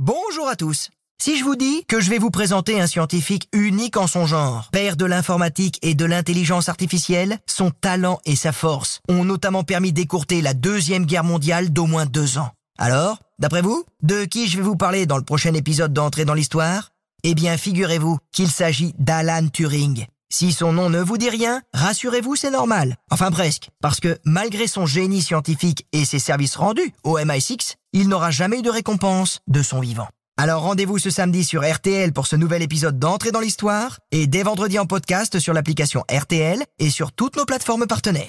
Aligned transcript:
Bonjour 0.00 0.46
à 0.46 0.54
tous. 0.54 0.90
Si 1.20 1.36
je 1.36 1.42
vous 1.42 1.56
dis 1.56 1.84
que 1.88 2.00
je 2.00 2.08
vais 2.08 2.18
vous 2.18 2.30
présenter 2.30 2.80
un 2.80 2.86
scientifique 2.86 3.48
unique 3.52 3.96
en 3.96 4.06
son 4.06 4.26
genre, 4.26 4.68
père 4.70 4.96
de 4.96 5.04
l'informatique 5.04 5.80
et 5.82 5.96
de 5.96 6.04
l'intelligence 6.04 6.68
artificielle, 6.68 7.38
son 7.46 7.72
talent 7.72 8.20
et 8.24 8.36
sa 8.36 8.52
force 8.52 9.00
ont 9.08 9.24
notamment 9.24 9.64
permis 9.64 9.92
d'écourter 9.92 10.40
la 10.40 10.54
Deuxième 10.54 11.04
Guerre 11.04 11.24
mondiale 11.24 11.72
d'au 11.72 11.86
moins 11.86 12.06
deux 12.06 12.38
ans. 12.38 12.52
Alors, 12.78 13.18
d'après 13.40 13.60
vous, 13.60 13.84
de 14.04 14.24
qui 14.24 14.46
je 14.46 14.58
vais 14.58 14.62
vous 14.62 14.76
parler 14.76 15.04
dans 15.04 15.18
le 15.18 15.24
prochain 15.24 15.52
épisode 15.52 15.92
d'Entrée 15.92 16.24
dans 16.24 16.34
l'Histoire? 16.34 16.92
Eh 17.24 17.34
bien, 17.34 17.56
figurez-vous 17.56 18.18
qu'il 18.30 18.52
s'agit 18.52 18.94
d'Alan 19.00 19.48
Turing. 19.48 20.06
Si 20.30 20.52
son 20.52 20.74
nom 20.74 20.90
ne 20.90 21.00
vous 21.00 21.16
dit 21.16 21.30
rien, 21.30 21.62
rassurez-vous, 21.72 22.36
c'est 22.36 22.50
normal. 22.50 22.96
Enfin 23.10 23.30
presque, 23.30 23.70
parce 23.80 23.98
que 23.98 24.18
malgré 24.24 24.66
son 24.66 24.84
génie 24.84 25.22
scientifique 25.22 25.86
et 25.92 26.04
ses 26.04 26.18
services 26.18 26.56
rendus 26.56 26.92
au 27.02 27.18
MI6, 27.18 27.76
il 27.94 28.08
n'aura 28.08 28.30
jamais 28.30 28.58
eu 28.58 28.62
de 28.62 28.68
récompense 28.68 29.40
de 29.46 29.62
son 29.62 29.80
vivant. 29.80 30.08
Alors 30.36 30.62
rendez-vous 30.62 30.98
ce 30.98 31.08
samedi 31.08 31.44
sur 31.44 31.68
RTL 31.68 32.12
pour 32.12 32.26
ce 32.26 32.36
nouvel 32.36 32.62
épisode 32.62 32.98
d'Entrée 32.98 33.32
dans 33.32 33.40
l'Histoire 33.40 34.00
et 34.12 34.26
dès 34.26 34.42
vendredi 34.42 34.78
en 34.78 34.84
podcast 34.84 35.38
sur 35.38 35.54
l'application 35.54 36.04
RTL 36.10 36.62
et 36.78 36.90
sur 36.90 37.12
toutes 37.12 37.36
nos 37.36 37.46
plateformes 37.46 37.86
partenaires. 37.86 38.26